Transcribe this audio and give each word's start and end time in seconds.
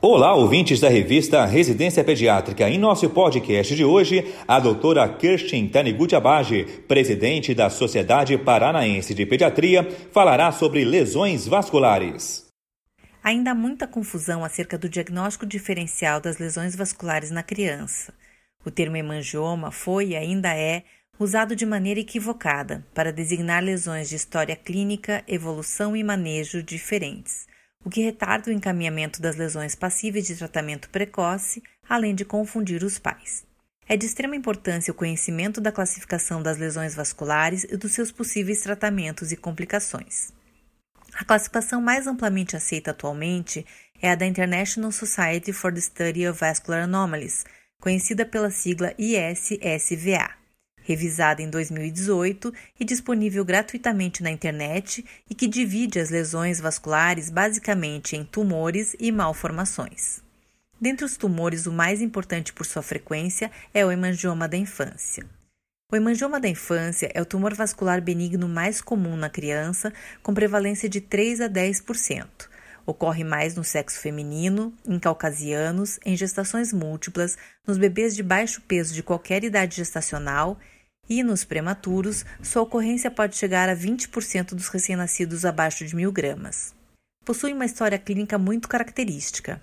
Olá, 0.00 0.32
ouvintes 0.32 0.78
da 0.78 0.88
revista 0.88 1.44
Residência 1.44 2.04
Pediátrica. 2.04 2.70
Em 2.70 2.78
nosso 2.78 3.10
podcast 3.10 3.74
de 3.74 3.84
hoje, 3.84 4.32
a 4.46 4.60
doutora 4.60 5.08
Kirstin 5.08 5.66
Taniguchi 5.66 6.14
Abage, 6.14 6.62
presidente 6.86 7.52
da 7.52 7.68
Sociedade 7.68 8.38
Paranaense 8.38 9.12
de 9.12 9.26
Pediatria, 9.26 9.82
falará 10.12 10.52
sobre 10.52 10.84
lesões 10.84 11.48
vasculares. 11.48 12.46
Ainda 13.24 13.50
há 13.50 13.54
muita 13.56 13.88
confusão 13.88 14.44
acerca 14.44 14.78
do 14.78 14.88
diagnóstico 14.88 15.44
diferencial 15.44 16.20
das 16.20 16.38
lesões 16.38 16.76
vasculares 16.76 17.32
na 17.32 17.42
criança. 17.42 18.14
O 18.64 18.70
termo 18.70 18.96
hemangioma 18.96 19.72
foi 19.72 20.10
e 20.10 20.16
ainda 20.16 20.56
é 20.56 20.84
usado 21.18 21.56
de 21.56 21.66
maneira 21.66 21.98
equivocada 21.98 22.86
para 22.94 23.12
designar 23.12 23.64
lesões 23.64 24.08
de 24.08 24.14
história 24.14 24.54
clínica, 24.54 25.24
evolução 25.26 25.96
e 25.96 26.04
manejo 26.04 26.62
diferentes 26.62 27.48
o 27.84 27.90
que 27.90 28.02
retarda 28.02 28.50
o 28.50 28.52
encaminhamento 28.52 29.20
das 29.20 29.36
lesões 29.36 29.74
passíveis 29.74 30.26
de 30.26 30.36
tratamento 30.36 30.90
precoce, 30.90 31.62
além 31.88 32.14
de 32.14 32.24
confundir 32.24 32.82
os 32.82 32.98
pais. 32.98 33.44
É 33.88 33.96
de 33.96 34.04
extrema 34.04 34.36
importância 34.36 34.90
o 34.90 34.94
conhecimento 34.94 35.60
da 35.60 35.72
classificação 35.72 36.42
das 36.42 36.58
lesões 36.58 36.94
vasculares 36.94 37.64
e 37.64 37.76
dos 37.76 37.92
seus 37.92 38.12
possíveis 38.12 38.60
tratamentos 38.60 39.32
e 39.32 39.36
complicações. 39.36 40.32
A 41.14 41.24
classificação 41.24 41.80
mais 41.80 42.06
amplamente 42.06 42.54
aceita 42.54 42.90
atualmente 42.90 43.64
é 44.00 44.10
a 44.10 44.14
da 44.14 44.26
International 44.26 44.92
Society 44.92 45.52
for 45.52 45.72
the 45.72 45.80
Study 45.80 46.28
of 46.28 46.38
Vascular 46.38 46.84
Anomalies, 46.84 47.44
conhecida 47.80 48.26
pela 48.26 48.50
sigla 48.50 48.94
ISSVA 48.98 50.37
revisada 50.88 51.42
em 51.42 51.50
2018 51.50 52.50
e 52.80 52.84
disponível 52.84 53.44
gratuitamente 53.44 54.22
na 54.22 54.30
internet 54.30 55.04
e 55.28 55.34
que 55.34 55.46
divide 55.46 56.00
as 56.00 56.08
lesões 56.08 56.58
vasculares 56.58 57.28
basicamente 57.28 58.16
em 58.16 58.24
tumores 58.24 58.96
e 58.98 59.12
malformações. 59.12 60.22
Dentre 60.80 61.04
os 61.04 61.18
tumores, 61.18 61.66
o 61.66 61.72
mais 61.72 62.00
importante 62.00 62.54
por 62.54 62.64
sua 62.64 62.82
frequência 62.82 63.50
é 63.74 63.84
o 63.84 63.92
hemangioma 63.92 64.48
da 64.48 64.56
infância. 64.56 65.26
O 65.92 65.96
hemangioma 65.96 66.40
da 66.40 66.48
infância 66.48 67.10
é 67.12 67.20
o 67.20 67.26
tumor 67.26 67.52
vascular 67.52 68.00
benigno 68.00 68.48
mais 68.48 68.80
comum 68.80 69.14
na 69.14 69.28
criança, 69.28 69.92
com 70.22 70.32
prevalência 70.32 70.88
de 70.88 71.02
3 71.02 71.42
a 71.42 71.48
10%. 71.50 72.26
Ocorre 72.86 73.24
mais 73.24 73.54
no 73.54 73.62
sexo 73.62 74.00
feminino, 74.00 74.72
em 74.86 74.98
caucasianos, 74.98 76.00
em 76.06 76.16
gestações 76.16 76.72
múltiplas, 76.72 77.36
nos 77.66 77.76
bebês 77.76 78.16
de 78.16 78.22
baixo 78.22 78.62
peso 78.62 78.94
de 78.94 79.02
qualquer 79.02 79.44
idade 79.44 79.76
gestacional 79.76 80.58
e 81.08 81.22
nos 81.22 81.44
prematuros, 81.44 82.24
sua 82.42 82.62
ocorrência 82.62 83.10
pode 83.10 83.36
chegar 83.36 83.68
a 83.68 83.76
20% 83.76 84.54
dos 84.54 84.68
recém-nascidos 84.68 85.44
abaixo 85.44 85.84
de 85.84 85.96
mil 85.96 86.12
gramas. 86.12 86.74
Possui 87.24 87.52
uma 87.52 87.64
história 87.64 87.98
clínica 87.98 88.38
muito 88.38 88.68
característica. 88.68 89.60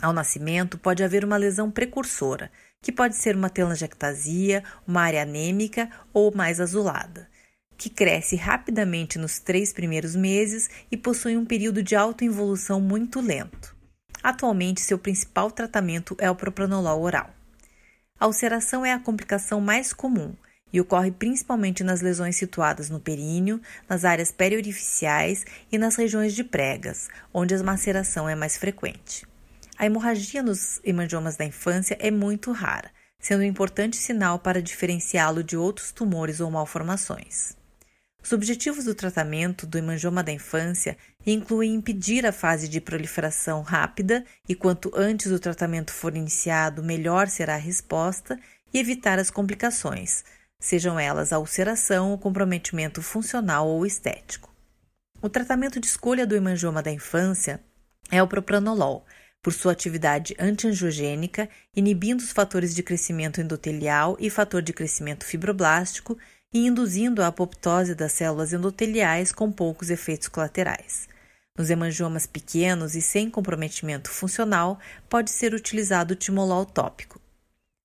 Ao 0.00 0.12
nascimento, 0.12 0.76
pode 0.76 1.02
haver 1.02 1.24
uma 1.24 1.36
lesão 1.36 1.70
precursora, 1.70 2.50
que 2.82 2.92
pode 2.92 3.16
ser 3.16 3.36
uma 3.36 3.48
telangiectasia, 3.48 4.62
uma 4.86 5.02
área 5.02 5.22
anêmica 5.22 5.88
ou 6.12 6.34
mais 6.34 6.60
azulada, 6.60 7.28
que 7.78 7.88
cresce 7.88 8.36
rapidamente 8.36 9.18
nos 9.18 9.38
três 9.38 9.72
primeiros 9.72 10.14
meses 10.14 10.68
e 10.90 10.96
possui 10.96 11.36
um 11.36 11.44
período 11.46 11.82
de 11.82 11.96
autoinvolução 11.96 12.80
muito 12.80 13.20
lento. 13.20 13.74
Atualmente, 14.22 14.80
seu 14.80 14.98
principal 14.98 15.50
tratamento 15.50 16.16
é 16.18 16.30
o 16.30 16.36
propranolol 16.36 17.02
oral. 17.02 17.30
A 18.18 18.26
ulceração 18.26 18.84
é 18.84 18.92
a 18.92 19.00
complicação 19.00 19.60
mais 19.60 19.92
comum 19.92 20.34
e 20.74 20.80
ocorre 20.80 21.12
principalmente 21.12 21.84
nas 21.84 22.00
lesões 22.00 22.34
situadas 22.34 22.90
no 22.90 22.98
períneo, 22.98 23.60
nas 23.88 24.04
áreas 24.04 24.32
periorificiais 24.32 25.44
e 25.70 25.78
nas 25.78 25.94
regiões 25.94 26.34
de 26.34 26.42
pregas, 26.42 27.08
onde 27.32 27.54
a 27.54 27.62
maceração 27.62 28.28
é 28.28 28.34
mais 28.34 28.56
frequente. 28.56 29.24
A 29.78 29.86
hemorragia 29.86 30.42
nos 30.42 30.80
hemangiomas 30.82 31.36
da 31.36 31.44
infância 31.44 31.96
é 32.00 32.10
muito 32.10 32.50
rara, 32.50 32.90
sendo 33.20 33.42
um 33.42 33.46
importante 33.46 33.96
sinal 33.96 34.40
para 34.40 34.60
diferenciá-lo 34.60 35.44
de 35.44 35.56
outros 35.56 35.92
tumores 35.92 36.40
ou 36.40 36.50
malformações. 36.50 37.56
Os 38.20 38.32
objetivos 38.32 38.86
do 38.86 38.96
tratamento 38.96 39.68
do 39.68 39.78
hemangioma 39.78 40.24
da 40.24 40.32
infância 40.32 40.96
incluem 41.24 41.72
impedir 41.72 42.26
a 42.26 42.32
fase 42.32 42.66
de 42.66 42.80
proliferação 42.80 43.62
rápida 43.62 44.24
e 44.48 44.56
quanto 44.56 44.90
antes 44.92 45.30
o 45.30 45.38
tratamento 45.38 45.92
for 45.92 46.16
iniciado, 46.16 46.82
melhor 46.82 47.28
será 47.28 47.54
a 47.54 47.58
resposta 47.58 48.36
e 48.72 48.78
evitar 48.80 49.20
as 49.20 49.30
complicações, 49.30 50.24
sejam 50.64 50.98
elas 50.98 51.30
a 51.30 51.38
ulceração, 51.38 52.14
o 52.14 52.18
comprometimento 52.18 53.02
funcional 53.02 53.68
ou 53.68 53.84
estético. 53.84 54.50
O 55.20 55.28
tratamento 55.28 55.78
de 55.78 55.86
escolha 55.86 56.26
do 56.26 56.34
hemangioma 56.34 56.82
da 56.82 56.90
infância 56.90 57.62
é 58.10 58.22
o 58.22 58.26
propranolol, 58.26 59.04
por 59.42 59.52
sua 59.52 59.72
atividade 59.72 60.34
antiangiogênica, 60.38 61.50
inibindo 61.76 62.20
os 62.20 62.32
fatores 62.32 62.74
de 62.74 62.82
crescimento 62.82 63.42
endotelial 63.42 64.16
e 64.18 64.30
fator 64.30 64.62
de 64.62 64.72
crescimento 64.72 65.26
fibroblástico 65.26 66.16
e 66.50 66.66
induzindo 66.66 67.22
a 67.22 67.26
apoptose 67.26 67.94
das 67.94 68.12
células 68.12 68.54
endoteliais 68.54 69.32
com 69.32 69.52
poucos 69.52 69.90
efeitos 69.90 70.28
colaterais. 70.28 71.06
Nos 71.58 71.68
hemangiomas 71.68 72.26
pequenos 72.26 72.94
e 72.94 73.02
sem 73.02 73.28
comprometimento 73.28 74.08
funcional, 74.08 74.80
pode 75.10 75.30
ser 75.30 75.52
utilizado 75.52 76.14
o 76.14 76.16
timolol 76.16 76.64
tópico, 76.64 77.20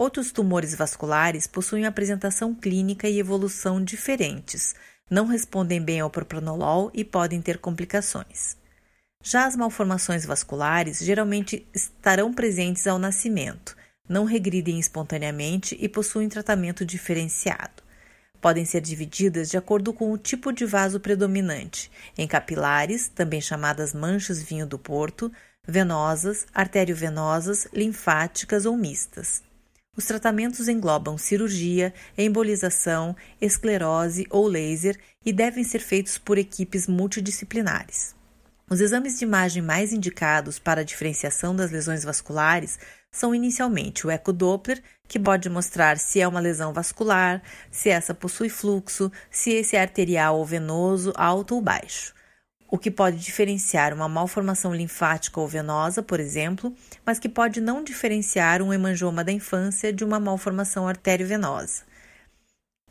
Outros 0.00 0.32
tumores 0.32 0.74
vasculares 0.74 1.46
possuem 1.46 1.84
apresentação 1.84 2.54
clínica 2.54 3.06
e 3.06 3.18
evolução 3.18 3.84
diferentes, 3.84 4.74
não 5.10 5.26
respondem 5.26 5.78
bem 5.78 6.00
ao 6.00 6.08
propranolol 6.08 6.90
e 6.94 7.04
podem 7.04 7.42
ter 7.42 7.58
complicações. 7.58 8.56
Já 9.22 9.44
as 9.44 9.54
malformações 9.54 10.24
vasculares 10.24 11.00
geralmente 11.00 11.68
estarão 11.74 12.32
presentes 12.32 12.86
ao 12.86 12.98
nascimento, 12.98 13.76
não 14.08 14.24
regridem 14.24 14.80
espontaneamente 14.80 15.76
e 15.78 15.86
possuem 15.86 16.30
tratamento 16.30 16.82
diferenciado. 16.82 17.82
Podem 18.40 18.64
ser 18.64 18.80
divididas 18.80 19.50
de 19.50 19.58
acordo 19.58 19.92
com 19.92 20.10
o 20.10 20.16
tipo 20.16 20.50
de 20.50 20.64
vaso 20.64 20.98
predominante, 20.98 21.92
em 22.16 22.26
capilares, 22.26 23.08
também 23.08 23.42
chamadas 23.42 23.92
manchas 23.92 24.42
vinho 24.42 24.66
do 24.66 24.78
porto, 24.78 25.30
venosas, 25.68 26.46
arteriovenosas, 26.54 27.68
linfáticas 27.70 28.64
ou 28.64 28.78
mistas. 28.78 29.49
Os 29.96 30.04
tratamentos 30.04 30.68
englobam 30.68 31.18
cirurgia, 31.18 31.92
embolização, 32.16 33.16
esclerose 33.40 34.24
ou 34.30 34.46
laser 34.46 34.96
e 35.24 35.32
devem 35.32 35.64
ser 35.64 35.80
feitos 35.80 36.16
por 36.16 36.38
equipes 36.38 36.86
multidisciplinares. 36.86 38.14
Os 38.70 38.80
exames 38.80 39.18
de 39.18 39.24
imagem 39.24 39.60
mais 39.60 39.92
indicados 39.92 40.60
para 40.60 40.82
a 40.82 40.84
diferenciação 40.84 41.56
das 41.56 41.72
lesões 41.72 42.04
vasculares 42.04 42.78
são 43.10 43.34
inicialmente 43.34 44.06
o 44.06 44.10
ecodoppler, 44.12 44.80
que 45.08 45.18
pode 45.18 45.50
mostrar 45.50 45.98
se 45.98 46.20
é 46.20 46.28
uma 46.28 46.38
lesão 46.38 46.72
vascular, 46.72 47.42
se 47.68 47.88
essa 47.88 48.14
possui 48.14 48.48
fluxo, 48.48 49.10
se 49.28 49.50
esse 49.50 49.74
é 49.74 49.82
arterial 49.82 50.38
ou 50.38 50.46
venoso, 50.46 51.12
alto 51.16 51.56
ou 51.56 51.60
baixo 51.60 52.14
o 52.70 52.78
que 52.78 52.90
pode 52.90 53.18
diferenciar 53.18 53.92
uma 53.92 54.08
malformação 54.08 54.72
linfática 54.72 55.40
ou 55.40 55.48
venosa, 55.48 56.02
por 56.02 56.20
exemplo, 56.20 56.74
mas 57.04 57.18
que 57.18 57.28
pode 57.28 57.60
não 57.60 57.82
diferenciar 57.82 58.62
um 58.62 58.72
hemangioma 58.72 59.24
da 59.24 59.32
infância 59.32 59.92
de 59.92 60.04
uma 60.04 60.20
malformação 60.20 60.86
arteriovenosa. 60.86 61.82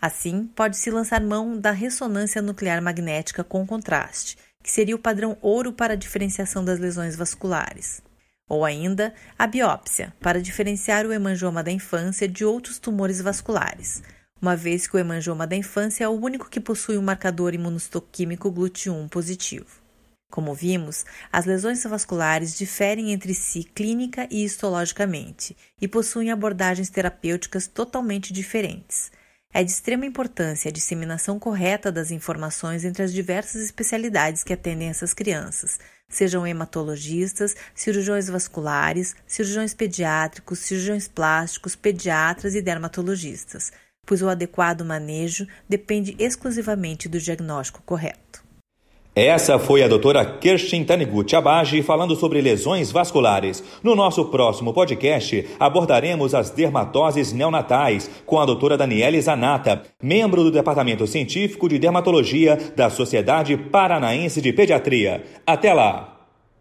Assim, 0.00 0.50
pode-se 0.54 0.90
lançar 0.90 1.20
mão 1.20 1.56
da 1.58 1.70
ressonância 1.70 2.42
nuclear 2.42 2.82
magnética 2.82 3.42
com 3.42 3.66
contraste, 3.66 4.36
que 4.62 4.70
seria 4.70 4.96
o 4.96 4.98
padrão 4.98 5.38
ouro 5.40 5.72
para 5.72 5.94
a 5.94 5.96
diferenciação 5.96 6.64
das 6.64 6.78
lesões 6.78 7.16
vasculares. 7.16 8.02
Ou 8.48 8.64
ainda, 8.64 9.14
a 9.38 9.46
biópsia, 9.46 10.12
para 10.20 10.42
diferenciar 10.42 11.06
o 11.06 11.12
hemangioma 11.12 11.62
da 11.62 11.70
infância 11.70 12.28
de 12.28 12.44
outros 12.44 12.78
tumores 12.78 13.20
vasculares, 13.20 14.02
uma 14.42 14.56
vez 14.56 14.88
que 14.88 14.96
o 14.96 14.98
hemangioma 14.98 15.46
da 15.46 15.54
infância 15.54 16.02
é 16.02 16.08
o 16.08 16.20
único 16.20 16.50
que 16.50 16.58
possui 16.58 16.98
um 16.98 17.02
marcador 17.02 17.54
imunohistoquímico 17.54 18.50
GLUT1 18.50 19.08
positivo. 19.08 19.80
Como 20.28 20.52
vimos, 20.52 21.04
as 21.32 21.44
lesões 21.44 21.84
vasculares 21.84 22.58
diferem 22.58 23.12
entre 23.12 23.34
si 23.34 23.62
clínica 23.62 24.26
e 24.28 24.42
histologicamente 24.44 25.56
e 25.80 25.86
possuem 25.86 26.32
abordagens 26.32 26.90
terapêuticas 26.90 27.68
totalmente 27.68 28.32
diferentes. 28.32 29.12
É 29.54 29.62
de 29.62 29.70
extrema 29.70 30.06
importância 30.06 30.70
a 30.70 30.72
disseminação 30.72 31.38
correta 31.38 31.92
das 31.92 32.10
informações 32.10 32.84
entre 32.84 33.02
as 33.04 33.12
diversas 33.12 33.62
especialidades 33.62 34.42
que 34.42 34.54
atendem 34.54 34.88
essas 34.88 35.14
crianças, 35.14 35.78
sejam 36.08 36.44
hematologistas, 36.44 37.54
cirurgiões 37.74 38.28
vasculares, 38.28 39.14
cirurgiões 39.26 39.74
pediátricos, 39.74 40.60
cirurgiões 40.60 41.06
plásticos, 41.06 41.76
pediatras 41.76 42.54
e 42.56 42.62
dermatologistas 42.62 43.70
pois 44.06 44.22
o 44.22 44.28
adequado 44.28 44.84
manejo 44.84 45.46
depende 45.68 46.14
exclusivamente 46.18 47.08
do 47.08 47.20
diagnóstico 47.20 47.82
correto. 47.84 48.42
Essa 49.14 49.58
foi 49.58 49.82
a 49.82 49.88
doutora 49.88 50.24
Kirstin 50.24 50.84
Taniguchi 50.84 51.36
Abage 51.36 51.82
falando 51.82 52.16
sobre 52.16 52.40
lesões 52.40 52.90
vasculares. 52.90 53.62
No 53.82 53.94
nosso 53.94 54.24
próximo 54.26 54.72
podcast, 54.72 55.46
abordaremos 55.60 56.34
as 56.34 56.48
dermatoses 56.48 57.30
neonatais 57.30 58.10
com 58.24 58.40
a 58.40 58.46
doutora 58.46 58.74
Daniele 58.74 59.20
Zanata, 59.20 59.82
membro 60.02 60.42
do 60.42 60.50
Departamento 60.50 61.06
Científico 61.06 61.68
de 61.68 61.78
Dermatologia 61.78 62.56
da 62.74 62.88
Sociedade 62.88 63.54
Paranaense 63.54 64.40
de 64.40 64.50
Pediatria. 64.50 65.22
Até 65.46 65.74
lá! 65.74 66.11